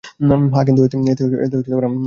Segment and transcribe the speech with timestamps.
[0.03, 1.99] হ্যাঁ, কিন্তু এতে আমাদের কী করার আছে?